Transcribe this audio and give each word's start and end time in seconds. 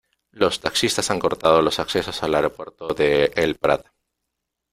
Los 0.31 0.59
taxistas 0.61 1.11
han 1.11 1.19
cortado 1.19 1.61
los 1.61 1.77
accesos 1.79 2.23
al 2.23 2.33
aeropuerto 2.33 2.87
de 2.87 3.25
El 3.35 3.57
Prat. 3.57 3.85